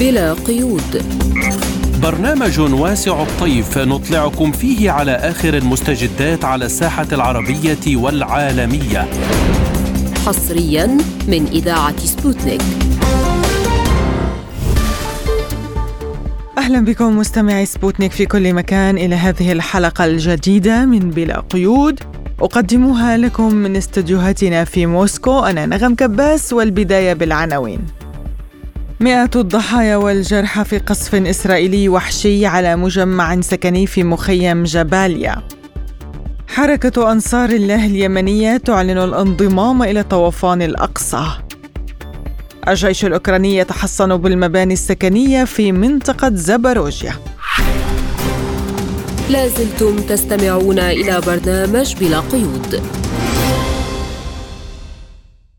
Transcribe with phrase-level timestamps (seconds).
[0.00, 1.02] بلا قيود.
[2.02, 9.08] برنامج واسع الطيف نطلعكم فيه على آخر المستجدات على الساحة العربية والعالمية.
[10.26, 10.86] حصريا
[11.28, 12.60] من إذاعة سبوتنيك.
[16.58, 22.00] أهلا بكم مستمعي سبوتنيك في كل مكان إلى هذه الحلقة الجديدة من بلا قيود.
[22.40, 25.40] أقدمها لكم من استديوهاتنا في موسكو.
[25.40, 28.03] أنا نغم كباس والبداية بالعناوين.
[29.00, 35.42] مئات الضحايا والجرحى في قصف إسرائيلي وحشي على مجمع سكني في مخيم جباليا.
[36.48, 41.24] حركة أنصار الله اليمنية تعلن الانضمام إلى طوفان الأقصى.
[42.68, 47.14] الجيش الأوكراني يتحصن بالمباني السكنية في منطقة زباروجيا
[49.30, 52.82] لازلتم تستمعون إلى برنامج بلا قيود.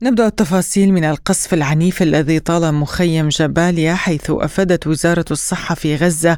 [0.06, 6.38] نبدأ التفاصيل من القصف العنيف الذي طال مخيم جباليا حيث أفادت وزارة الصحة في غزة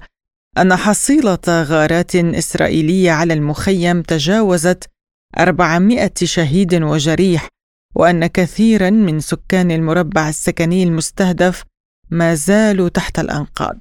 [0.57, 4.89] أن حصيلة غارات إسرائيلية على المخيم تجاوزت
[5.37, 7.47] 400 شهيد وجريح
[7.95, 11.63] وأن كثيرا من سكان المربع السكني المستهدف
[12.09, 13.79] ما زالوا تحت الأنقاض.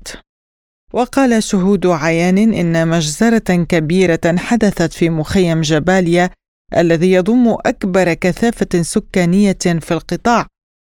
[0.92, 6.30] وقال شهود عيان إن مجزرة كبيرة حدثت في مخيم جباليا
[6.76, 10.46] الذي يضم أكبر كثافة سكانية في القطاع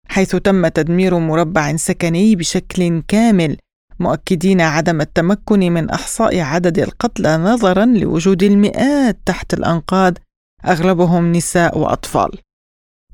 [0.08, 3.56] حيث تم تدمير مربع سكني بشكل كامل
[4.00, 10.18] مؤكدين عدم التمكن من إحصاء عدد القتلى نظرا لوجود المئات تحت الأنقاض
[10.66, 12.30] أغلبهم نساء وأطفال.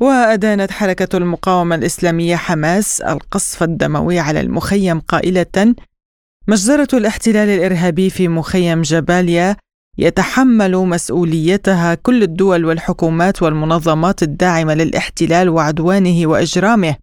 [0.01, 5.75] وأدانت حركة المقاومة الإسلامية حماس القصف الدموي على المخيم قائلة
[6.49, 9.57] مجزرة الاحتلال الإرهابي في مخيم جباليا
[9.99, 16.97] يتحمل مسؤوليتها كل الدول والحكومات والمنظمات الداعمة للاحتلال وعدوانه وإجرامه.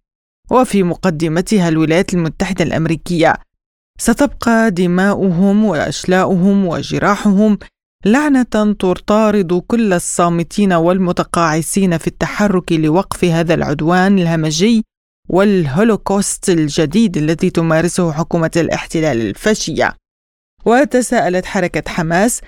[0.50, 3.34] وفي مقدمتها الولايات المتحدة الأمريكية
[3.98, 7.58] ستبقى دماؤهم وأشلاؤهم وجراحهم
[8.04, 14.84] لعنة تطارد كل الصامتين والمتقاعسين في التحرك لوقف هذا العدوان الهمجي
[15.28, 19.94] والهولوكوست الجديد الذي تمارسه حكومة الاحتلال الفاشية.
[20.64, 22.40] وتساءلت حركة حماس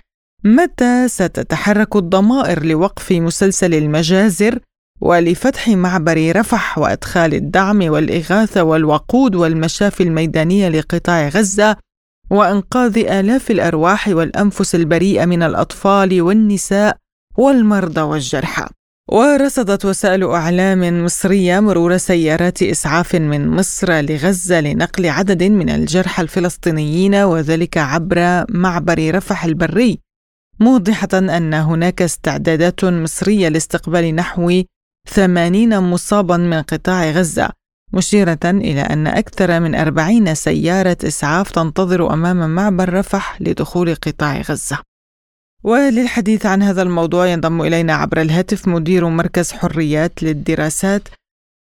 [0.44, 4.58] متى ستتحرك الضمائر لوقف مسلسل المجازر
[5.00, 11.76] ولفتح معبر رفح وأدخال الدعم والإغاثة والوقود والمشافي الميدانية لقطاع غزة
[12.30, 16.96] وإنقاذ آلاف الأرواح والأنفس البريئة من الأطفال والنساء
[17.38, 18.66] والمرضى والجرحى؟
[19.08, 27.14] ورصدت وسائل إعلام مصرية مرور سيارات إسعاف من مصر لغزة لنقل عدد من الجرحى الفلسطينيين
[27.14, 30.07] وذلك عبر معبر رفح البري.
[30.60, 34.62] موضحة أن هناك استعدادات مصرية لاستقبال نحو
[35.08, 37.50] ثمانين مصابا من قطاع غزة
[37.92, 44.78] مشيرة إلى أن أكثر من أربعين سيارة إسعاف تنتظر أمام معبر رفح لدخول قطاع غزة.
[45.64, 51.08] وللحديث عن هذا الموضوع ينضم إلينا عبر الهاتف مدير مركز حريات للدراسات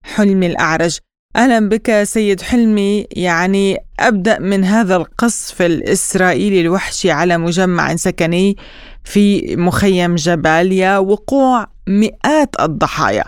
[0.03, 0.99] حلمي الأعرج.
[1.35, 3.07] أهلا بك سيد حلمي.
[3.11, 8.57] يعني أبدأ من هذا القصف الإسرائيلي الوحشي على مجمع سكني
[9.03, 13.23] في مخيم جباليا وقوع مئات الضحايا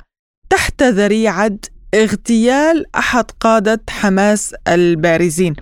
[0.50, 1.58] تحت ذريعة
[1.96, 5.56] اغتيال أحد قادة حماس البارزين.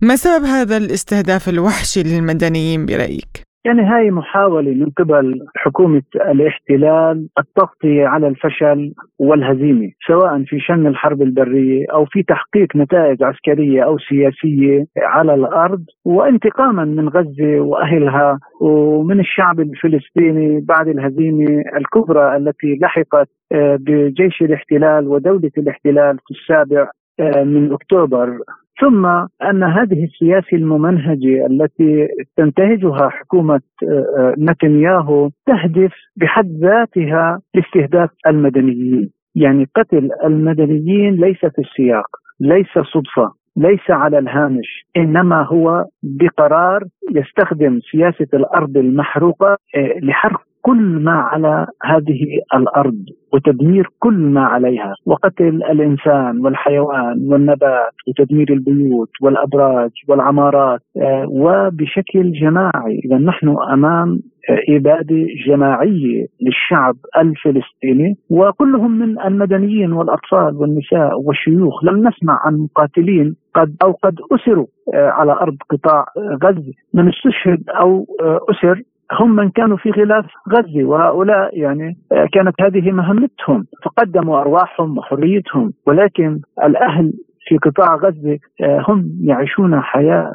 [0.00, 8.06] ما سبب هذا الاستهداف الوحشي للمدنيين برأيك؟ يعني هاي محاولة من قبل حكومة الاحتلال التغطية
[8.06, 14.84] على الفشل والهزيمة سواء في شن الحرب البرية أو في تحقيق نتائج عسكرية أو سياسية
[14.98, 23.76] على الأرض وانتقاما من غزة وأهلها ومن الشعب الفلسطيني بعد الهزيمة الكبرى التي لحقت آه،
[23.80, 26.90] بجيش الاحتلال ودولة الاحتلال في السابع
[27.20, 28.38] آه، من أكتوبر.
[28.80, 29.06] ثم
[29.50, 33.86] أن هذه السياسة الممنهجة التي تنتهجها حكومة آه،
[34.18, 42.06] آه، نتنياهو تهدف بحد ذاتها لاستهداف المدنيين، يعني قتل المدنيين ليس في السياق،
[42.40, 51.02] ليس صدفة، ليس على الهامش إنما هو بقرار يستخدم سياسة الأرض المحروقة آه، لحرق كل
[51.02, 52.20] ما على هذه
[52.54, 62.32] الأرض وتدمير كل ما عليها وقتل الإنسان والحيوان والنبات وتدمير البيوت والأبراج والعمارات آه، وبشكل
[62.32, 64.20] جماعي إذا نحن أمام
[64.68, 73.76] إبادة جماعية للشعب الفلسطيني وكلهم من المدنيين والأطفال والنساء والشيوخ لم نسمع عن مقاتلين قد
[73.82, 76.04] أو قد أسروا آه، على أرض قطاع
[76.44, 78.82] غزة من استشهد أو آه، أسر
[79.12, 85.72] هم من كانوا في غلاف غزة وهؤلاء يعني آه، كانت هذه مهمتهم فقدموا أرواحهم وحريتهم
[85.86, 87.12] ولكن الأهل
[87.48, 90.32] في قطاع غزة هم يعيشون حياة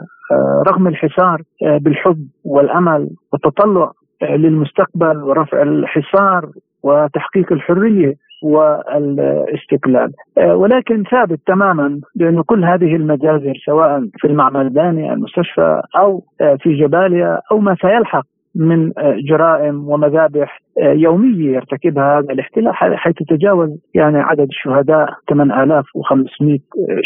[0.68, 3.92] رغم الحصار بالحب والأمل والتطلع
[4.22, 6.50] للمستقبل ورفع الحصار
[6.84, 10.12] وتحقيق الحرية والاستقلال.
[10.38, 16.24] ولكن ثابت تماما بأن كل هذه المجازر سواء في المعمداني المستشفى أو
[16.60, 18.26] في جباليا أو ما سيلحق
[18.56, 18.92] من
[19.30, 26.60] جرائم ومذابح يومية يرتكبها هذا الاحتلال حيث تجاوز يعني عدد الشهداء 8500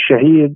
[0.09, 0.55] شهيد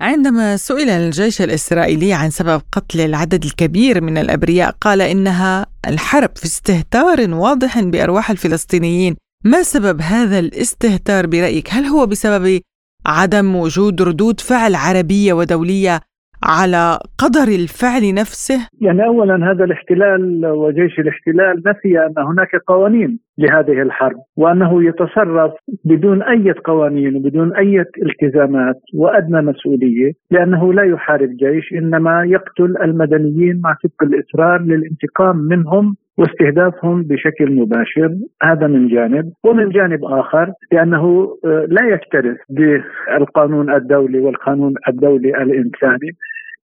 [0.00, 6.44] عندما سئل الجيش الإسرائيلي عن سبب قتل العدد الكبير من الأبرياء قال إنها الحرب في
[6.44, 12.60] استهتار واضح بأرواح الفلسطينيين ما سبب هذا الاستهتار برأيك؟ هل هو بسبب
[13.06, 16.00] عدم وجود ردود فعل عربية ودولية
[16.42, 23.82] على قدر الفعل نفسه؟ يعني اولا هذا الاحتلال وجيش الاحتلال نفي أن هناك قوانين لهذه
[23.82, 25.52] الحرب وأنه يتصرف
[25.84, 33.60] بدون أي قوانين وبدون أي التزامات وأدنى مسؤولية لأنه لا يحارب جيش إنما يقتل المدنيين
[33.64, 38.10] مع سبق الإصرار للانتقام منهم واستهدافهم بشكل مباشر
[38.42, 46.10] هذا من جانب ومن جانب آخر لأنه آه، لا يكترث بالقانون الدولي والقانون الدولي الإنساني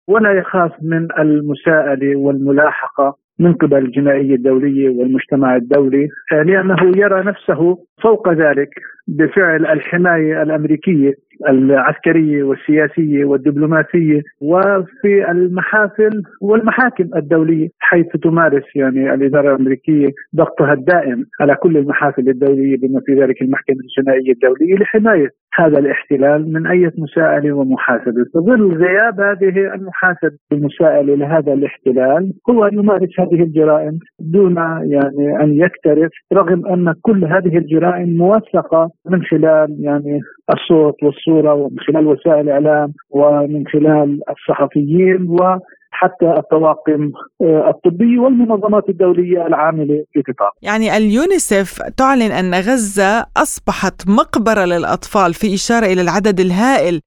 [0.09, 7.79] ولا يخاف من المساءلة والملاحقة من قبل الجنائيه الدولية والمجتمع الدولي آه، لأنه يرى نفسه
[8.03, 8.69] فوق ذلك
[9.09, 11.13] بفعل الحماية الأمريكية
[11.49, 21.55] العسكرية والسياسية والدبلوماسية وفي المحافل والمحاكم الدولية حيث تمارس يعني الإدارة الأمريكية ضغطها الدائم على
[21.55, 27.53] كل المحافل الدولية بما في ذلك المحكمة الجنائية الدولية لحماية هذا الاحتلال من أي مساءله
[27.53, 35.43] ومحاسبة، في ظل غياب هذه المحاسبة المساءلة لهذا الاحتلال هو يمارس هذه الجرائم دون يعني
[35.43, 40.21] أن يكترث رغم أن كل هذه الجرائم موثقة من خلال يعني
[40.55, 45.59] الصوت والصورة ومن خلال وسائل الإعلام ومن خلال الصحفيين و
[45.97, 47.13] حتى الطواقم
[47.43, 55.35] آه، الطبية والمنظمات الدولية العاملة في القطاع يعني اليونيسف تعلن أن غزة أصبحت مقبرة للأطفال
[55.35, 57.01] في إشارة إلى العدد الهائل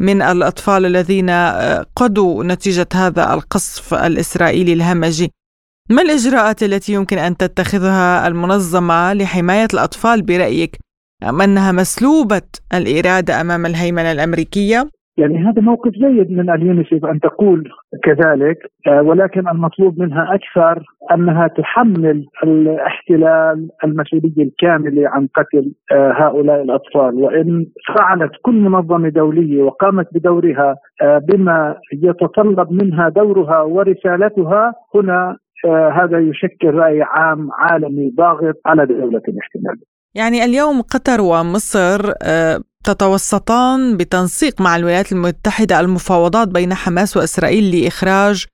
[0.00, 5.30] من الأطفال الذين آه، قضوا نتيجة هذا القصف الإسرائيلي الهمجي.
[5.90, 10.78] ما الإجراءات التي يمكن أن تتخذها المنظمة لحماية الأطفال برأيك؟
[11.28, 12.42] أم أنها مسلوبة
[12.74, 17.70] الإرادة أمام الهيمنة الأمريكية؟ يعني هذا موقف جيد من اليونيسف أن تقول
[18.02, 20.84] كذلك آه، ولكن المطلوب منها أكثر
[21.14, 27.66] أنها تحمل الاحتلال المسؤوليه الكامله عن قتل آه، هؤلاء الأطفال وإن
[27.96, 35.36] فعلت كل منظمة دولية وقامت بدورها آه، بما يتطلب منها دورها ورسالتها هنا
[35.92, 39.80] هذا يشكل رأي عام عالمي ضاغط على دولة الاحتلال.
[40.14, 42.00] يعني اليوم قطر ومصر
[42.84, 48.46] تتوسطان بتنسيق مع الولايات المتحدة المفاوضات بين حماس وإسرائيل لإخراج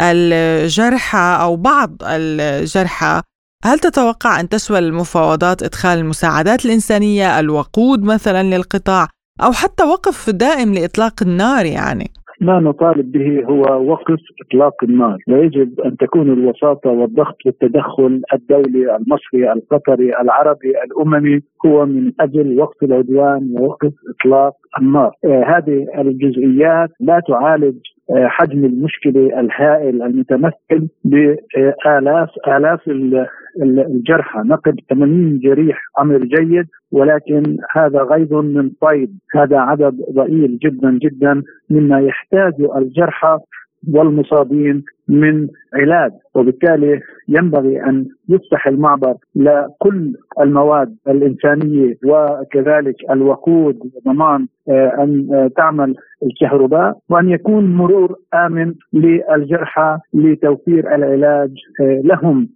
[0.00, 3.22] الجرحى أو بعض الجرحى
[3.64, 9.08] هل تتوقع أن تشمل المفاوضات إدخال المساعدات الإنسانية الوقود مثلا للقطاع
[9.42, 15.80] أو حتى وقف دائم لإطلاق النار يعني؟ ما نطالب به هو وقف إطلاق النار، ويجب
[15.80, 23.48] أن تكون الوساطة والضغط والتدخل الدولي المصري القطري العربي الأممي هو من أجل وقف العدوان
[23.52, 25.12] ووقف إطلاق النار.
[25.24, 27.76] آه هذه الجزئيات لا تعالج
[28.16, 32.80] حجم المشكلة الهائل المتمثل بالاف آلاف
[33.62, 34.38] الجرحى.
[34.38, 37.42] نقل 80 جريح أمر جيد ولكن
[37.72, 39.10] هذا غيظ من طيب.
[39.34, 43.38] هذا عدد ضئيل جدا جدا مما يحتاج الجرحى
[43.92, 55.02] والمصابين من علاج وبالتالي ينبغي أن يفتح المعبر لكل المواد الإنسانية وكذلك الوقود وضمان آه،
[55.02, 62.48] أن آه، تعمل الكهرباء وأن يكون مرور آمن للجرحى لتوفير العلاج آه، لهم.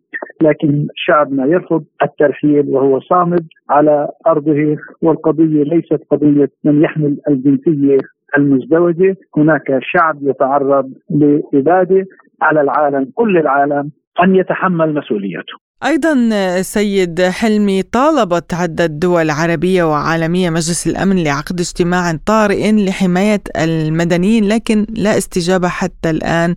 [0.42, 7.98] لكن شعبنا يرفض الترحيل وهو صامد على أرضه والقضية ليست قضية من يحمل الجنسية.
[8.36, 12.06] المزدوجة، هناك شعب يتعرض لإبادة
[12.42, 13.90] على العالم كل العالم
[14.24, 15.62] أن يتحمل مسؤوليته.
[15.84, 16.14] أيضا
[16.62, 24.86] سيد حلمي طالبت عدة دول عربية وعالمية مجلس الأمن لعقد اجتماع طارئ لحماية المدنيين لكن
[24.96, 26.54] لا استجابة حتى الآن.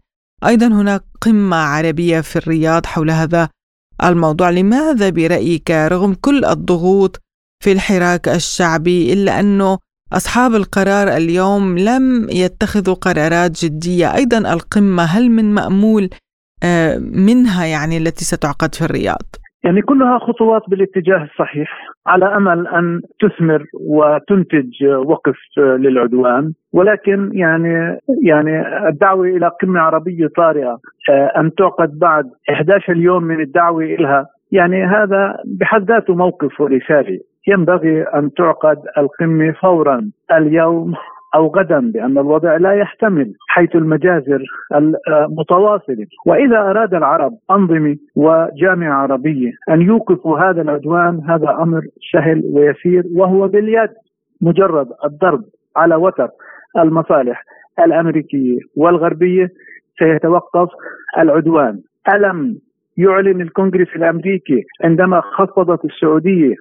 [0.48, 3.50] أيضا هناك قمة عربية في الرياض حول هذا
[4.03, 4.50] الموضوع.
[4.50, 7.22] لماذا برأيك رغم كل الضغوط
[7.63, 9.77] في الحراك الشعبي إلا أنه
[10.19, 12.05] أصحاب القرار اليوم لم
[12.41, 14.07] يتخذوا قرارات جدية.
[14.19, 16.03] أيضا القمة هل من مأمول
[16.63, 19.27] آه، منها يعني التي ستعقد في الرياض؟
[19.63, 21.69] يعني كلها خطوات بالاتجاه الصحيح
[22.07, 26.53] على أمل أن تثمر وتنتج وقف للعدوان.
[26.74, 28.53] ولكن يعني يعني
[28.89, 30.77] الدعوة إلى قمة عربية طارئة
[31.10, 37.19] آه، أن تعقد بعد 11 يوم من الدعوة إلها يعني هذا بحد ذاته موقف ورساله
[37.48, 40.94] ينبغي أن تعقد القمة فورا اليوم
[41.36, 44.44] أو غدا لأن الوضع لا يحتمل حيث المجازر
[44.75, 51.82] المتواصله وإذا أراد العرب أنظمة وجامعة عربية أن يوقفوا هذا العدوان هذا أمر
[52.14, 53.90] سهل ويسير وهو باليد
[54.42, 55.44] مجرد الضرب
[55.75, 56.30] على وتر
[56.78, 57.44] المصالح
[57.80, 59.50] الأمريكية والغربية
[60.00, 60.70] سيتوقف
[61.18, 61.80] العدوان.
[62.14, 62.58] ألم
[62.98, 66.56] يعلن الكونغرس الأمريكي عندما خفضت السعودية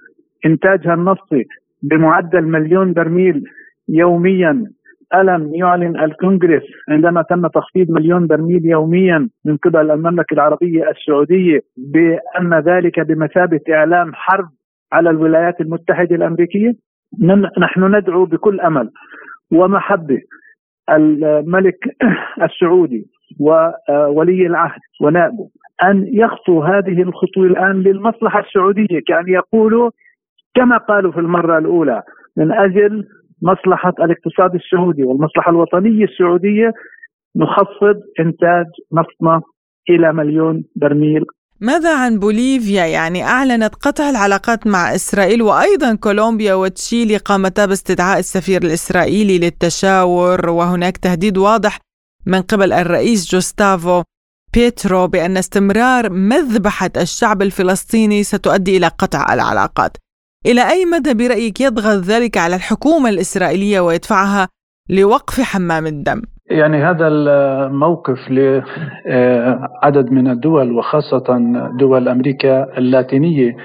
[0.47, 1.45] إنتاجها النفطي
[1.83, 3.45] بمعدل مليون برميل
[3.89, 4.65] يوميا.
[5.15, 12.55] ألم يعلن الكونغرس عندما تم تخفيض مليون برميل يوميا من قبل المملكة العربية السعودية بأن
[12.55, 14.49] ذلك بمثابة إعلام حرب
[14.93, 16.73] على الولايات المتحدة الأمريكية؟
[17.59, 18.91] نحن ندعو بكل أمل
[19.53, 20.21] ومحبة
[20.91, 21.79] الملك
[22.43, 23.07] السعودي
[23.41, 25.49] وولي العهد ونائبه
[25.85, 29.91] أن يخطوا هذه الخطوة الآن للمصلحة السعودية كأن يقولوا
[30.55, 32.03] كما قالوا في المرة الأولى
[32.37, 33.05] من أجل
[33.43, 36.73] مصلحة الاقتصاد السعودي والمصلحة الوطنية السعودية
[37.37, 39.43] نخفض إنتاج نفطنا
[39.91, 41.25] إلى مليون برميل.
[41.61, 48.63] ماذا عن بوليفيا؟ يعني أعلنت قطع العلاقات مع إسرائيل وأيضا كولومبيا وتشيلي قامتا باستدعاء السفير
[48.63, 51.79] الإسرائيلي للتشاور وهناك تهديد واضح
[52.27, 54.03] من قبل الرئيس جوستافو
[54.55, 59.97] بيترو بأن استمرار مذبحة الشعب الفلسطيني ستؤدي إلى قطع العلاقات.
[60.47, 64.49] إلى أي مدى برأيك يضغط ذلك على الحكومة الإسرائيلية ويدفعها
[64.91, 71.25] لوقف حمام الدم؟ يعني هذا الموقف لعدد من الدول وخاصة
[71.79, 73.57] دول أمريكا اللاتينية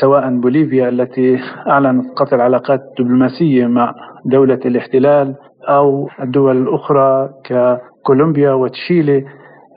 [0.00, 5.34] سواء بوليفيا التي أعلنت قطع العلاقات الدبلوماسية مع دولة الاحتلال
[5.68, 9.24] أو الدول الأخرى ككولومبيا وتشيلي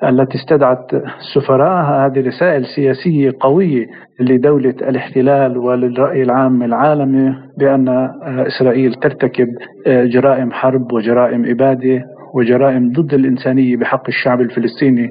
[0.04, 0.92] التي استدعت
[1.34, 3.88] سفراءها هذه رسائل سياسية قوية
[4.20, 7.88] لدولة الاحتلال وللرأي العام العالمي بأن
[8.48, 9.48] إسرائيل ترتكب
[9.88, 15.10] جرائم حرب وجرائم إبادة وجرائم ضد الإنسانية بحق الشعب الفلسطيني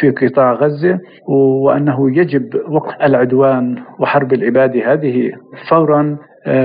[0.00, 5.30] في قطاع غزة وأنه يجب وقف العدوان وحرب الإبادة هذه
[5.70, 6.16] فورا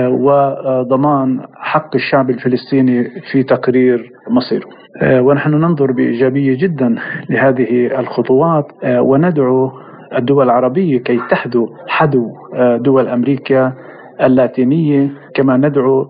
[0.07, 4.67] وضمان حق الشعب الفلسطيني في تقرير مصيره.
[5.01, 6.95] آه، ونحن ننظر بإيجابية جدا
[7.29, 9.71] لهذه الخطوات آه، وندعو
[10.17, 13.73] الدول العربية كي تحدو حدو آه، دول أمريكا
[14.21, 16.07] اللاتينية كما ندعو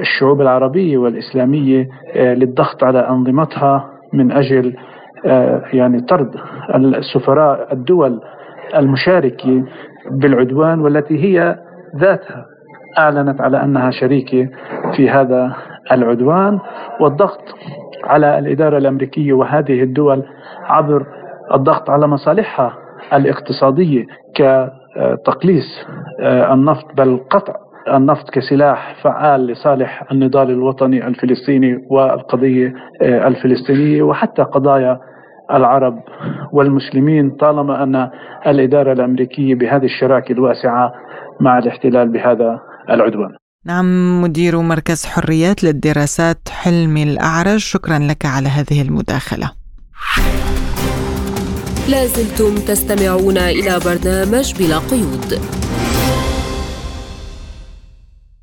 [0.00, 4.76] الشعوب العربية والإسلامية للضغط على أنظمتها من أجل
[5.72, 6.34] يعني طرد
[6.74, 8.20] السفراء الدول
[8.76, 9.64] المشاركة
[10.10, 11.58] بالعدوان والتي هي
[11.96, 12.46] ذاتها.
[12.98, 14.48] أعلنت على أنها شريكة
[14.96, 15.56] في هذا
[15.92, 16.58] العدوان
[17.00, 17.40] والضغط
[18.04, 20.22] على الإدارة الأمريكية وهذه الدول
[20.64, 21.06] عبر
[21.54, 22.74] الضغط على مصالحها
[23.12, 25.86] الاقتصادية كتقليص
[26.20, 27.54] آه، النفط بل قطع
[27.88, 35.00] النفط كسلاح فعال لصالح النضال الوطني الفلسطيني والقضية آه، الفلسطينية وحتى قضايا
[35.54, 35.98] العرب
[36.52, 38.10] والمسلمين طالما أن
[38.46, 40.92] الإدارة الأمريكية بهذه الشراكة الواسعة
[41.40, 43.30] مع الاحتلال بهذا العدوان.
[43.64, 47.56] نعم مدير مركز حريات للدراسات حلمي الأعرج.
[47.56, 49.52] شكرا لك على هذه المداخلة.
[51.88, 55.40] لازلتم تستمعون إلى برنامج بلا قيود.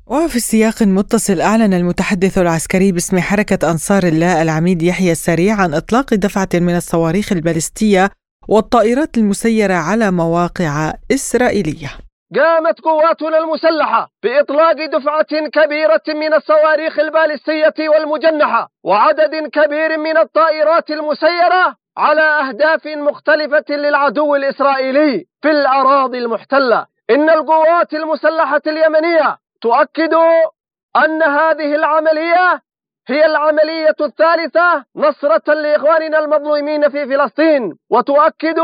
[0.06, 6.14] وفي سياق متصل أعلن المتحدث العسكري باسم حركة أنصار الله العميد يحيى السريع عن إطلاق
[6.14, 8.10] دفعة من الصواريخ البالستية
[8.48, 12.05] والطائرات المسيرة على مواقع إسرائيلية.
[12.34, 21.76] قامت قواتنا المسلحة بإطلاق دفعة كبيرة من الصواريخ البالستية والمجنحة وعدد كبير من الطائرات المسيرة
[21.96, 26.86] على أهداف مختلفة للعدو الإسرائيلي في الأراضي المحتلة.
[27.10, 30.14] إن القوات المسلحة اليمنية تؤكد
[30.96, 32.62] أن هذه العملية
[33.08, 38.58] هي العملية الثالثة نصرة لإخواننا المظلومين في فلسطين وتؤكد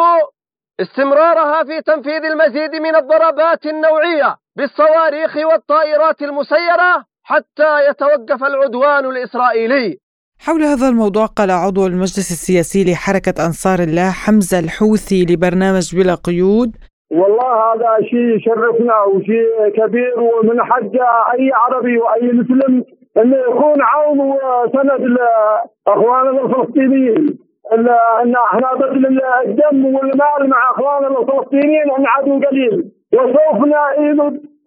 [0.83, 6.93] استمرارها في تنفيذ المزيد من الضربات النوعية بالصواريخ والطائرات المسيرة
[7.25, 9.99] حتى يتوقف العدوان الإسرائيلي.
[10.47, 16.71] حول هذا الموضوع قال عضو المجلس السياسي لحركة أنصار الله حمزة الحوثي لبرنامج بلا قيود.
[17.11, 20.95] والله هذا شيء يشرفنا وشيء كبير ومن حق
[21.35, 22.85] أي عربي وأي مسلم
[23.17, 27.39] أنه يكون عون وسند لأخواننا الفلسطينيين.
[27.75, 29.07] ان إحنا ضد
[29.47, 33.65] الدم والمال مع أخواننا الفلسطينيين ان عدو قليل وسوف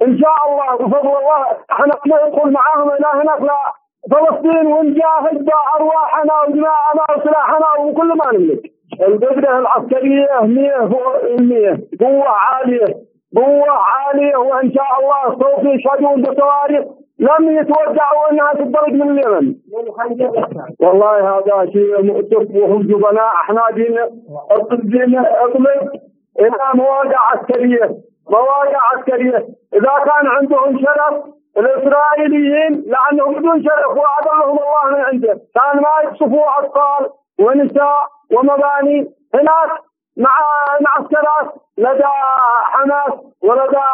[0.01, 3.39] إن شاء الله بفضل الله إحنا ندخل معاهم إلى هناك
[4.11, 8.71] فلسطين ونجاهد بأرواحنا ودماءنا وسلاحنا وكل ما نملك.
[9.07, 12.85] القدره العسكرية 100 فوق 100 قوة عالية
[13.37, 16.85] قوة عالية وإن شاء الله سوف يشهدون بصواريخ
[17.19, 19.55] لم يتوقعوا إنها تنطلق من اليمن.
[20.79, 23.33] والله هذا شيء مؤسف وهم جبناء.
[23.41, 23.99] إحنا دين
[24.51, 25.81] اطلق
[26.39, 27.89] إلى مواقع عسكرية.
[28.29, 29.47] مواقع عسكرية.
[29.73, 31.23] إذا كان عندهم شرف
[31.57, 35.33] الإسرائيليين لأنهم بدون شرف وأضلهم الله من عنده.
[35.55, 38.99] كان ما يقصفوا أطفال ونساء ومباني.
[39.35, 39.71] هناك
[40.17, 40.35] مع
[40.81, 42.13] معسكرات لدى
[42.63, 43.84] حماس ولدى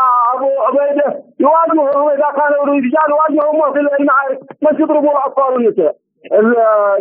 [2.69, 5.95] اذا كانوا رجال يواجههم في المعارك بس يضربوا الأطفال والنساء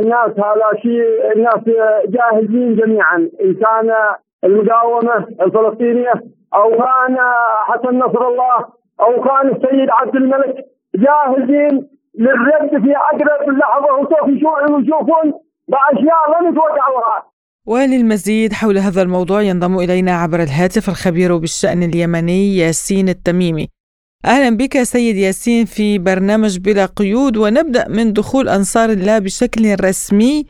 [0.01, 1.63] الناس هذا شيء الناس
[2.09, 3.17] جاهزين جميعا.
[3.17, 3.91] ان كان
[4.45, 6.13] المقاومه الفلسطينية
[6.55, 7.17] أو كان
[7.69, 8.59] حسن نصر الله
[9.01, 10.55] أو كان السيد عبد الملك
[10.95, 11.89] جاهزين
[12.19, 13.95] للرد في أقرب لحظة.
[13.95, 15.33] وسوف يشوفون
[15.69, 17.31] بأشياء لم يتوقعوها.
[17.67, 23.69] وللمزيد حول هذا الموضوع ينضم إلينا عبر الهاتف الخبير بالشأن اليمني ياسين التميمي.
[24.25, 30.45] أهلا بك سيد ياسين في برنامج بلا قيود ونبدأ من دخول أنصار الله بشكل رسمي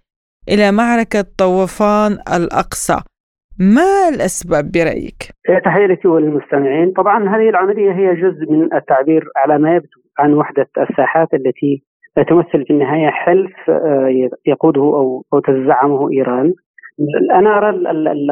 [0.49, 2.99] إلى معركة طوفان الأقصى.
[3.59, 5.21] ما الأسباب برأيك؟
[5.65, 10.69] تحية لك وللمستمعين طبعا هذه العملية هي جزء من التعبير على ما يبدو عن وحدة
[10.79, 11.83] الساحات التي
[12.29, 16.55] تمثل في النهاية حلف آه، يقوده أو تزعمه إيران
[17.35, 17.71] أنا أرى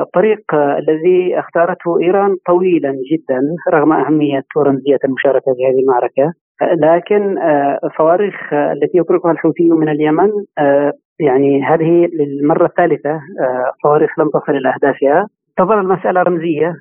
[0.03, 3.41] الطريق الذي اختارته إيران طويلا جدا
[3.75, 6.33] رغم أهمية ورمزية المشاركة في هذه المعركة.
[6.63, 7.39] لكن
[7.85, 14.29] الصواريخ آه، التي يطلقها الحوثي من اليمن آه، يعني هذه للمرة الثالثة آه، صواريخ لم
[14.29, 15.27] تصل إلى أهدافها.
[15.57, 16.75] تظل المسألة رمزية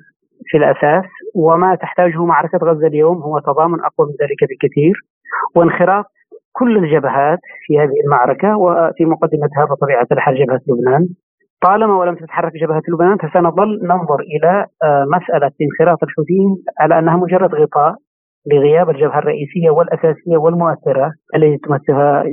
[0.44, 1.04] في الأساس
[1.34, 4.94] وما تحتاجه معركة غزة اليوم هو تضامن أقوى من ذلك بكثير.
[5.56, 6.04] وانخراط
[6.52, 11.08] كل الجبهات في هذه المعركة وفي مقدمتها بطبيعة الحال جبهة لبنان.
[11.62, 17.54] طالما ولم تتحرك جبهة لبنان فسنظل ننظر إلى آه، مسألة انخراط الحوثيين على أنها مجرد
[17.54, 17.94] غطاء
[18.52, 22.24] لغياب الجبهة الرئيسية والأساسية والمؤثرة التي تمثلها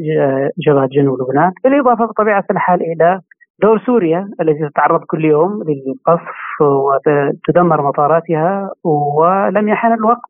[0.68, 3.20] جبهة جنوب لبنان بالإضافة بطبيعة الحال إلى
[3.62, 10.22] دور سوريا التي تتعرض كل يوم للقصف وتدمر مطاراتها ولم يحن الوقت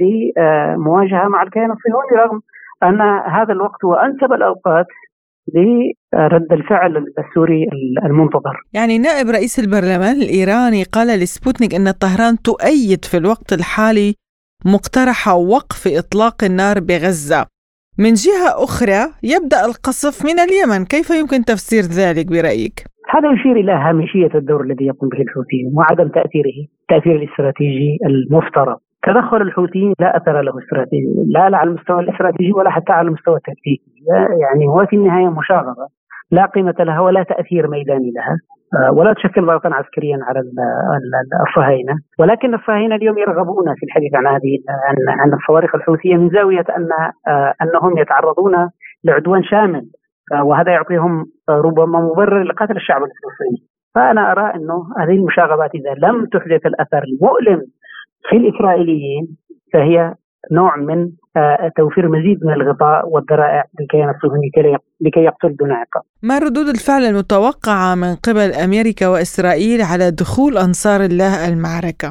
[0.00, 2.40] لمواجهة مع الكيان الصهيوني رغم
[2.82, 4.86] أن هذا الوقت هو أنسب الأوقات
[5.54, 7.66] لرد الفعل السوري
[8.04, 8.56] المنتظر.
[8.74, 14.14] يعني نائب رئيس البرلمان الإيراني قال لسبوتنيك أن طهران تؤيد في الوقت الحالي
[14.66, 17.46] مقترح وقف إطلاق النار بغزة.
[17.98, 20.84] من جهة أخرى يبدأ القصف من اليمن.
[20.84, 26.08] كيف يمكن تفسير ذلك برأيك؟ هذا يشير إلى هامشية الدور الذي يقوم به الحوثيين وعدم
[26.08, 28.76] تأثيره التأثير الاستراتيجي المفترض.
[29.06, 33.90] تدخل الحوثيين لا أثر له استراتيجي لا على المستوى الاستراتيجي ولا حتى على المستوى التكتيكي.
[34.40, 35.86] يعني هو في النهاية مشاغبة.
[36.30, 38.38] لا قيمة لها ولا تأثير ميداني لها.
[38.74, 40.40] آه، ولا تشكل ضغطا عسكريا على
[41.48, 41.94] الصهاينة.
[42.18, 46.88] ولكن الصهاينة اليوم يرغبون في الحديث عن هذه عن عن الصواريخ الحوثية من زاوية ان
[47.28, 48.70] آه، أنهم يتعرضون
[49.04, 49.82] لعدوان شامل.
[50.32, 56.26] آه، وهذا يعطيهم ربما مبرر لقتل الشعب الفلسطيني فأنا أرى أنه هذه المشاغبات إذا لم
[56.26, 57.62] تحدث الأثر المؤلم
[58.28, 59.36] في الإسرائيليين
[59.72, 60.14] فهي
[60.52, 61.10] نوع من
[61.76, 66.02] توفير مزيد من الغطاء والذرائع للكيان الصهيوني لكي يقتل دون عقاب.
[66.22, 72.08] ما ردود الفعل المتوقعة من قبل أمريكا وإسرائيل على دخول أنصار الله المعركة؟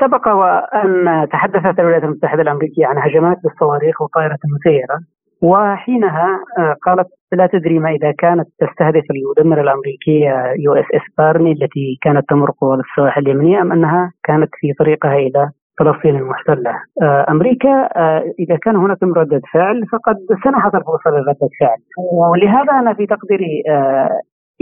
[0.00, 4.98] سبق وأن تحدثت الولايات المتحدة الأمريكية عن هجمات بالصواريخ والطائرات المسيره
[5.42, 12.28] وحينها آه، قالت لا تدري ما إذا كانت تستهدف المدمره الامريكيه USS كارني التي كانت
[12.28, 16.74] تمرق على السواحل اليمنية أم أنها كانت في طريقها إلى فلسطين المحتلة.
[17.02, 21.78] آه، أمريكا آه، إذا كان هناك رده فعل فقد سنحت الفرصه لرده فعل
[22.12, 23.62] ولهذا أنا في تقديري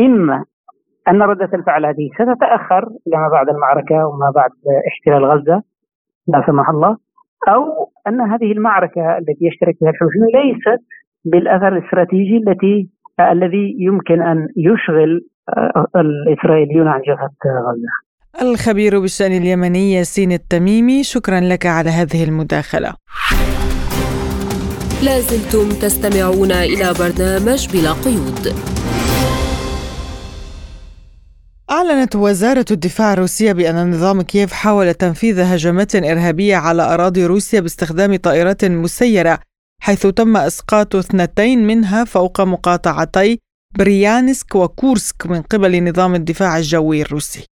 [0.00, 0.44] إما
[1.08, 4.50] أن ردة الفعل هذه ستتأخر إلى ما بعد المعركة وما بعد
[4.88, 5.62] احتلال غزة
[6.28, 6.96] لا سمح الله
[7.48, 10.84] أو أن هذه المعركة التي يشترك فيها الحوثيون ليست
[11.24, 12.88] بالأثر الاستراتيجي التي
[13.20, 15.20] الذي يمكن أن يشغل
[15.56, 18.09] آه، الإسرائيليون عن جبهة غزة.
[18.42, 22.94] الخبير بالشأن اليمني ياسين التميمي شكرا لك على هذه المداخلة.
[25.02, 28.54] لازلتم تستمعون إلى برنامج بلا قيود.
[31.70, 38.16] أعلنت وزارة الدفاع الروسية بأن نظام كييف حاول تنفيذ هجمات إرهابية على أراضي روسيا باستخدام
[38.16, 39.38] طائرات مسيرة
[39.82, 43.38] حيث تم إسقاط اثنتين منها فوق مقاطعتي
[43.78, 47.46] بريانسك وكورسك من قبل نظام الدفاع الجوي الروسي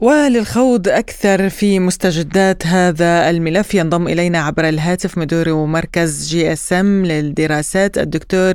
[0.00, 8.54] وللخوض أكثر في مستجدات هذا الملف ينضم إلينا عبر الهاتف مدير مركز GSM للدراسات الدكتور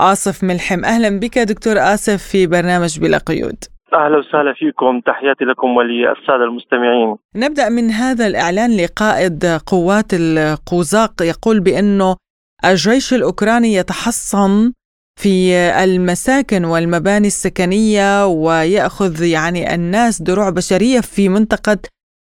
[0.00, 0.84] آصف ملحم.
[0.84, 3.64] أهلا بك دكتور آصف في برنامج بلا قيود.
[3.94, 5.00] أهلا وسهلا فيكم.
[5.00, 7.16] تحياتي لكم وللسادة المستمعين.
[7.36, 12.16] نبدأ من هذا الإعلان لقائد قوات القوزاق يقول بأنه
[12.64, 14.72] الجيش الأوكراني يتحصن
[15.16, 21.78] في المساكن والمباني السكنية ويأخذ يعني الناس دروع بشرية في منطقة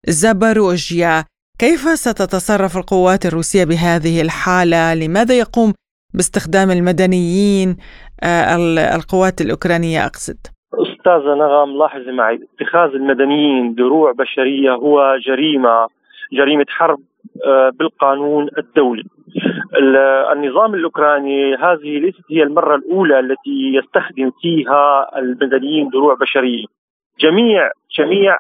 [0.08, 1.24] زاباروجيا.
[1.60, 5.74] كيف ستتصرف القوات الروسية بهذه الحالة؟ لماذا يقوم
[6.14, 7.78] باستخدام المدنيين
[8.24, 8.56] آه،
[8.96, 10.38] القوات الأوكرانية أقصد؟
[10.74, 15.88] أستاذة نغم لاحظي معي اتخاذ المدنيين دروع بشرية هو جريمة
[16.34, 17.00] جريمة حرب
[17.80, 19.04] بالقانون الدولي.
[20.32, 26.66] النظام الأوكراني هذه ليست هي المرة الأولى التي يستخدم فيها المدنيين دروع بشرية.
[27.20, 28.38] جميع جميع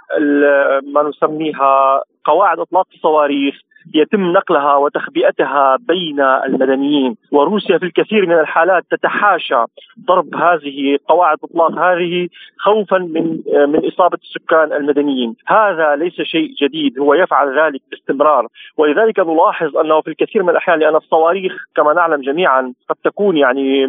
[0.93, 3.56] ما نسميها قواعد إطلاق الصواريخ
[3.96, 7.15] يتم نقلها وتخبئتها بين المدنيين.
[7.32, 9.63] وروسيا في الكثير من الحالات تتحاشى
[10.08, 15.36] ضرب هذه قواعد إطلاق هذه خوفا من من إصابة السكان المدنيين.
[15.48, 18.48] هذا ليس شيء جديد هو يفعل ذلك باستمرار.
[18.78, 23.86] ولذلك نلاحظ أنه في الكثير من الأحيان لأن الصواريخ كما نعلم جميعا قد تكون يعني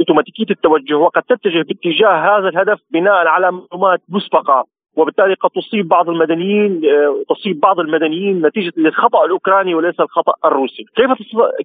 [0.00, 4.64] أوتوماتيكية التوجه وقد تتجه باتجاه هذا الهدف بناء على معلومات مسبقة.
[4.96, 10.84] وبالتالي قد تصيب بعض المدنيين آه، تصيب بعض المدنيين نتيجة للخطأ الأوكراني وليس الخطأ الروسي،
[10.96, 11.10] كيف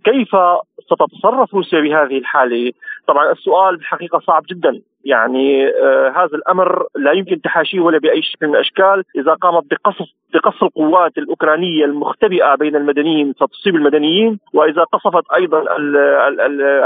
[0.03, 0.35] كيف
[0.79, 2.71] ستتصرف روسيا بهذه الحالة؟
[3.07, 8.47] طبعا السؤال بالحقيقة صعب جدا، يعني آه هذا الأمر لا يمكن تحاشيه ولا بأي شكل
[8.47, 9.03] من الأشكال.
[9.15, 15.63] إذا قامت بقصف بقصف القوات الأوكرانية المختبئة بين المدنيين ستصيب المدنيين وإذا قصفت أيضا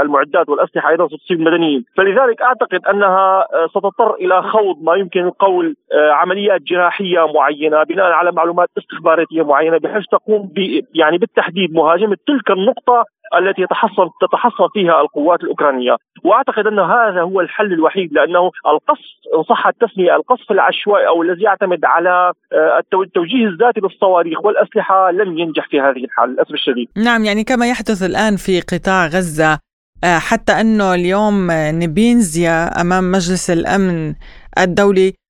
[0.02, 5.76] المعدات والأسلحة أيضا ستصيب المدنيين، فلذلك أعتقد أنها آه، ستضطر إلى خوض ما يمكن القول
[5.92, 10.50] آه، عمليات جراحية معينة بناء على معلومات استخباراتية معينة بحيث تقوم
[10.94, 13.04] يعني بالتحديد مهاجمه تلك النقطة
[13.38, 19.42] التي يتحصن تتحصن فيها القوات الأوكرانية، وأعتقد أن هذا هو الحل الوحيد لأنه القصف إن
[19.42, 25.68] صح التسمية القصف العشوائي أو الذي يعتمد على آه، التوجيه الذاتي للصواريخ والأسلحة لن ينجح
[25.68, 26.88] في هذه الحال للأسف الشديد.
[27.04, 29.58] نعم يعني كما يحدث الآن في قطاع غزة
[30.04, 31.48] آه، حتى أنه اليوم
[31.82, 34.14] نبينزيا أمام مجلس الأمن
[34.58, 35.21] الدولي آه،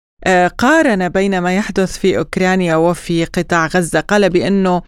[0.59, 4.01] قارن بين ما يحدث في أوكرانيا وفي قطاع غزة.
[4.01, 4.83] قال بأنه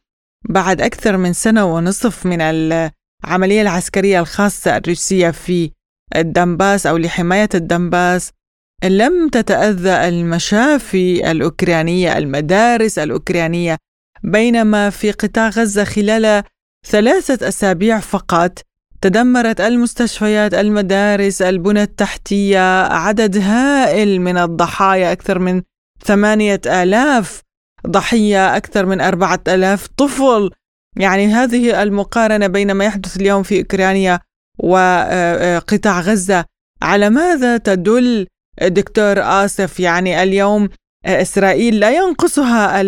[0.49, 5.71] بعد أكثر من سنة ونصف من العملية العسكرية الخاصة الروسية في
[6.17, 8.31] الدنباس أو لحماية الدنباس
[8.85, 13.77] لم تتأذى المشافي الأوكرانية المدارس الأوكرانية
[14.23, 16.43] بينما في قطاع غزة خلال
[16.87, 18.59] ثلاثة أسابيع فقط
[19.05, 25.63] تدمرت المستشفيات المدارس البنى التحتية عدد هائل من الضحايا أكثر من
[26.05, 27.41] ثمانية آلاف
[27.87, 30.51] ضحية أكثر من أربعة آلاف طفل.
[30.97, 34.21] يعني هذه المقارنة بين ما يحدث اليوم في أوكرانيا
[34.59, 36.45] وقطاع غزة.
[36.83, 38.27] على ماذا تدل
[38.63, 40.69] دكتور آسف؟ يعني اليوم
[41.05, 42.81] إسرائيل لا ينقصها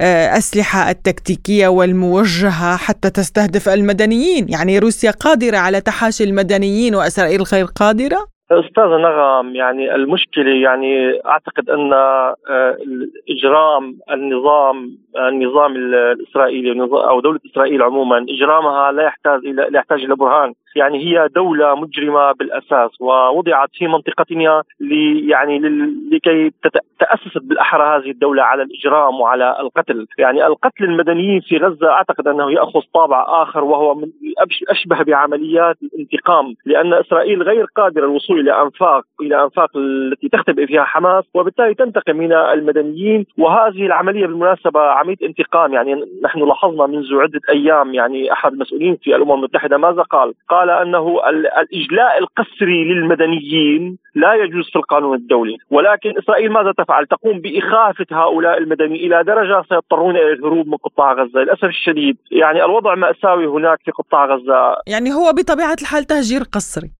[0.00, 8.34] الأسلحة التكتيكية والموجهة حتى تستهدف المدنيين يعني روسيا قادرة على تحاشي المدنيين وإسرائيل غير قادرة؟
[8.50, 12.76] أستاذ نغم يعني المشكلة يعني أعتقد أن آه،
[13.30, 20.16] اجرام النظام النظام الإسرائيلي أو دولة إسرائيل عموما إجرامها لا يحتاج إلى لا يحتاج إلى
[20.16, 25.58] برهان يعني هي دولة مجرمة بالأساس ووضعت في منطقتنا لي يعني
[26.12, 26.52] لكي
[26.98, 32.52] تأسست بالأحرى هذه الدولة على الإجرام وعلى القتل، يعني القتل المدنيين في غزة أعتقد أنه
[32.52, 34.08] يأخذ طابع آخر وهو من
[34.68, 40.84] اشبه بعمليات الانتقام لأن إسرائيل غير قادرة الوصول إلى انفاق إلى أنفاق التي تختبئ فيها
[40.84, 47.40] حماس وبالتالي تنتقم من المدنيين وهذه العملية بالمناسبة عمليه انتقام يعني نحن لاحظنا منذ عدة
[47.50, 54.34] أيام يعني أحد المسؤولين في الأمم المتحدة ماذا قال؟ قال أنه الإجلاء القسري للمدنيين لا
[54.34, 60.16] يجوز في القانون الدولي ولكن إسرائيل ماذا تفعل؟ تقوم بإخافة هؤلاء المدنيين إلى درجة سيضطرون
[60.16, 61.40] إلى الهروب من قطاع غزة.
[61.40, 64.76] للأسف الشديد يعني الوضع مأساوي هناك في قطاع غزة.
[64.86, 66.90] يعني هو بطبيعة الحال تهجير قسري.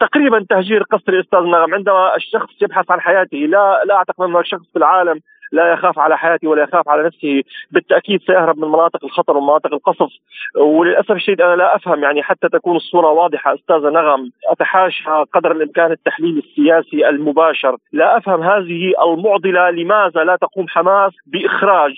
[0.00, 1.74] تقريبا تهجير قسري أستاذ نغم.
[1.74, 5.20] عندما الشخص يبحث عن حياته لا لا أعتقد ان شخص في العالم
[5.52, 10.12] لا يخاف على حياته ولا يخاف على نفسه بالتأكيد سيهرب من مناطق الخطر ومناطق القصف.
[10.56, 15.92] وللأسف الشديد أنا لا أفهم يعني حتى تكون الصورة واضحة أستاذة نغم أتحاشى قدر الإمكان
[15.92, 17.76] التحليل السياسي المباشر.
[17.92, 21.94] لا أفهم هذه المعضلة لماذا لا تقوم حماس بإخراج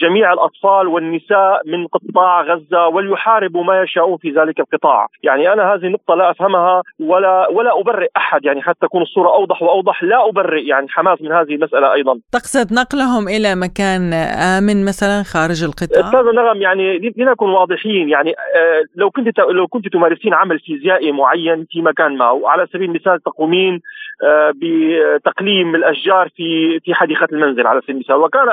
[0.00, 5.86] جميع الأطفال والنساء من قطاع غزة وليحاربوا ما يشاءون في ذلك القطاع، يعني أنا هذه
[5.86, 10.66] النقطه لا أفهمها ولا ولا أبرئ أحد يعني حتى تكون الصورة أوضح وأوضح لا أبرئ
[10.66, 12.20] يعني حماس من هذه المسألة أيضا.
[12.32, 14.12] تقصد نقلهم إلى مكان
[14.58, 19.88] آمن مثلا خارج القطاع؟ أستاذ نغم يعني لنكن واضحين يعني آه، لو كنت لو كنت
[19.88, 23.80] تمارسين عمل فيزيائي معين في مكان ما وعلى سبيل المثال تقومين
[24.24, 28.48] آه، بتقليم الأشجار في في حديقة المنزل على سبيل المثال وكان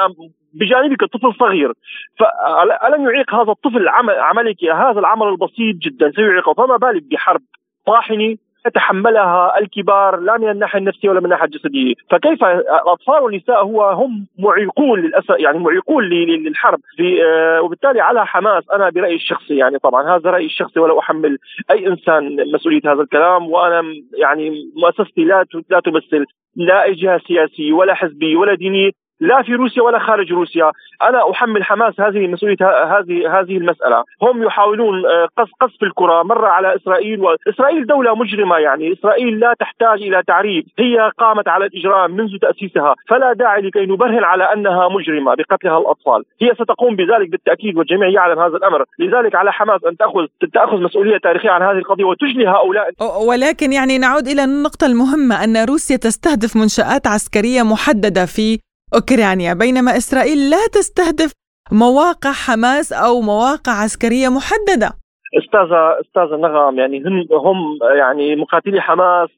[0.54, 1.74] بجانبك طفل صغير.
[2.20, 6.12] فألم يعيق هذا الطفل عمل عملك؟ هذا العمل البسيط جدا.
[6.12, 7.42] سيعيقه فما بالك بحرب
[7.86, 8.36] طاحنة
[8.68, 14.28] يتحملها الكبار لا من الناحية النفسية ولا من الناحية الجسدية، فكيف الأطفال والنساء هو هم
[14.40, 20.16] معيقون للأسف يعني معيقون للحرب؟ في آه وبالتالي على حماس أنا برأيي الشخصي يعني طبعا
[20.16, 21.38] هذا رأيي الشخصي ولا أحمل
[21.72, 23.84] أي إنسان مسؤولية هذا الكلام وأنا
[24.18, 29.56] يعني مؤسستي لا لا تمثل لا اي جهه سياسيه ولا حزبيه ولا دينيه لا في
[29.56, 30.72] روسيا ولا خارج روسيا.
[31.02, 32.58] أنا أحمل حماس هذه مسؤولية
[32.98, 34.04] هذه هذه المسألة.
[34.22, 35.28] هم يحاولون آه،
[35.62, 38.94] قصف الكرة مرة على إسرائيل واسرائيل دولة مجرمة يعني.
[38.94, 40.66] إسرائيل لا تحتاج إلى تعريف.
[40.80, 42.96] هي قامت على الاجرام منذ تأسيسها.
[43.10, 46.24] فلا داعي لكي نبرهن على أنها مجرمة بقتلها الأطفال.
[46.42, 48.86] هي ستقوم بذلك بالتأكيد والجميع يعلم هذا الأمر.
[49.00, 52.90] لذلك على حماس أن تأخذ تأخذ مسؤولية تاريخية عن هذه القضية وتجلي هؤلاء.
[53.30, 59.98] ولكن يعني نعود إلى النقطة المهمة أن روسيا تستهدف منشآت عسكرية محددة في أوكرانيا بينما
[59.98, 61.32] إسرائيل لا تستهدف
[61.72, 64.90] مواقع حماس أو مواقع عسكرية محددة.
[65.38, 69.30] استاذه استاذه نغم يعني هم هم يعني مقاتلي حماس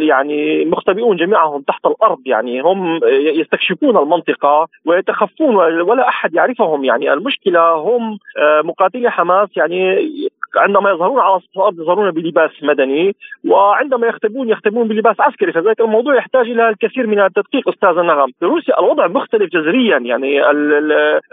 [0.00, 3.00] يعني مختبئون جميعهم تحت الأرض يعني هم
[3.40, 8.18] يستكشفون المنطقة ويتخفون ولا أحد يعرفهم يعني المشكلة هم
[8.64, 10.08] مقاتلي حماس يعني
[10.56, 13.14] عندما يظهرون على الأرض يظهرون بلباس مدني
[13.48, 15.52] وعندما يختبون يختبون بلباس عسكري.
[15.52, 18.32] فذلك الموضوع يحتاج إلى الكثير من التدقيق أستاذ النغم.
[18.40, 19.98] في روسيا الوضع مختلف جذريا.
[19.98, 20.42] يعني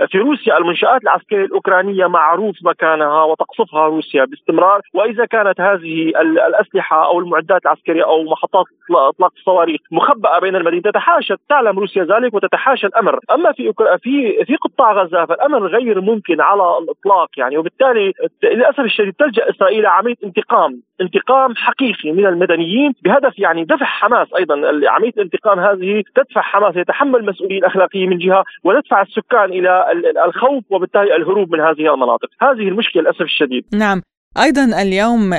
[0.08, 4.82] في روسيا المنشآت العسكرية الأوكرانية معروف مكانها وتقصفها روسيا باستمرار.
[4.94, 6.10] وإذا كانت هذه
[6.48, 8.66] الأسلحة أو المعدات العسكرية أو محطات
[9.10, 13.20] إطلاق الصواريخ مخبأة بين المدينة تتحاشى تعلم روسيا ذلك وتتحاشى الأمر.
[13.32, 17.30] أما في في في قطاع غزة فالأمر غير ممكن على الإطلاق.
[17.38, 23.86] يعني وبالتالي للأسف الشديد تلجأ إسرائيل عمليه انتقام انتقام حقيقي من المدنيين بهدف يعني دفع
[23.86, 24.56] حماس أيضا.
[24.90, 29.86] عمليه الانتقام هذه تدفع حماس يتحمل المسؤوليه الاخلاقيه من جهة وتدفع السكان إلى
[30.26, 32.30] الخوف وبالتالي الهروب من هذه المناطق.
[32.42, 33.66] هذه المشكلة للأسف الشديد.
[33.74, 34.02] نعم.
[34.44, 35.34] أيضا اليوم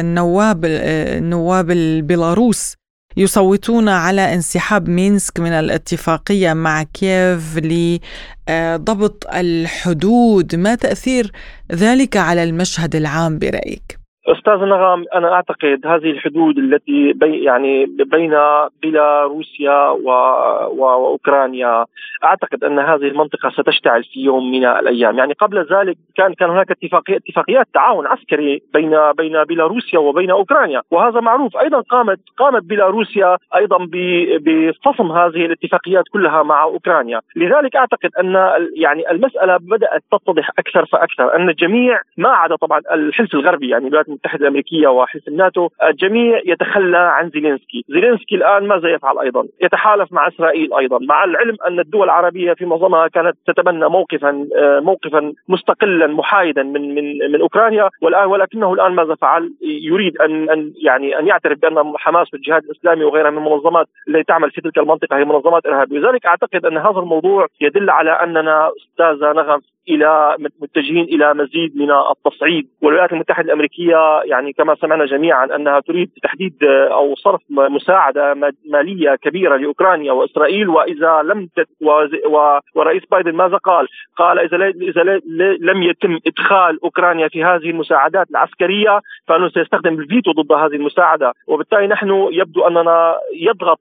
[0.00, 2.79] النواب آه، النواب آه، البيلاروس
[3.16, 10.56] يصوتون على انسحاب مينسك من الاتفاقية مع كييف لضبط الحدود.
[10.56, 11.32] ما تأثير
[11.72, 18.34] ذلك على المشهد العام برأيك؟ أستاذ نغم أنا أعتقد هذه الحدود التي بي يعني بين
[18.82, 19.88] بيلاروسيا.
[20.78, 21.84] وأوكرانيا
[22.24, 26.70] أعتقد أن هذه المنطقة ستشتعل في يوم من الأيام، يعني قبل ذلك كان كان هناك
[26.70, 33.36] اتفاقية اتفاقيات تعاون عسكري بين بين بيلاروسيا وبين أوكرانيا، وهذا معروف، أيضا قامت قامت بيلاروسيا
[33.56, 33.88] أيضا
[34.40, 41.36] بفصم هذه الاتفاقيات كلها مع أوكرانيا، لذلك أعتقد أن يعني المسألة بدأت تتضح أكثر فأكثر،
[41.36, 46.98] أن الجميع ما عدا طبعا الحلف الغربي يعني الولايات المتحدة الأمريكية وحلف الناتو الجميع يتخلى
[46.98, 52.04] عن زيلينسكي، زيلينسكي الآن ماذا يفعل أيضا؟ يتحالف مع إسرائيل أيضا، مع العلم أن الدول
[52.04, 58.26] العربية في معظمها كانت تتبنى موقفا آه، موقفا مستقلا محايدا من من من أوكرانيا والآن
[58.26, 63.30] ولكنه الآن ماذا فعل؟ يريد أن أن يعني أن يعترف بأن حماس والجهاد الإسلامي وغيرها
[63.30, 67.46] من المنظمات التي تعمل في تلك المنطقة هي منظمات إرهابية، لذلك أعتقد أن هذا الموضوع
[67.60, 74.52] يدل على أننا أستاذة نغم إلى متجهين إلى مزيد من التصعيد والولايات المتحدة الأمريكية يعني
[74.52, 78.34] كما سمعنا جميعا أنها تريد تحديد أو صرف مساعدة
[78.70, 81.68] مالية كبيرة لأوكرانيا وإسرائيل وإذا لم تت
[82.74, 85.20] ورئيس بايدن ماذا قال؟ قال إذا إذا
[85.60, 91.86] لم يتم إدخال أوكرانيا في هذه المساعدات العسكرية فإنه سيستخدم الفيتو ضد هذه المساعدة وبالتالي
[91.86, 93.80] نحن يبدو أننا يضغط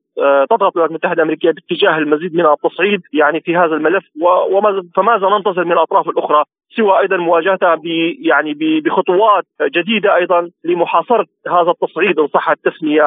[0.49, 4.03] تضغط الولايات المتحدة الأمريكية باتجاه المزيد من التصعيد يعني في هذا الملف
[4.51, 6.43] وما فماذا ننتظر من الأطراف الأخرى
[6.77, 7.85] سوى أيضا مواجهتها ب
[8.31, 8.53] يعني
[8.85, 13.03] بخطوات جديدة أيضا لمحاصرة هذا التصعيد إن صح التسمية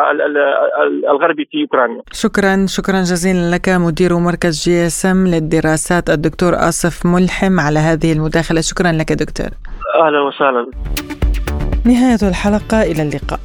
[1.10, 2.02] الغربي في أوكرانيا.
[2.12, 8.92] شكرا شكرا جزيلا لك مدير مركز GSM للدراسات الدكتور آصف ملحم على هذه المداخلة، شكرا
[8.92, 9.50] لك دكتور.
[10.02, 10.66] أهلا وسهلا.
[11.86, 13.40] نهاية الحلقة إلى اللقاء.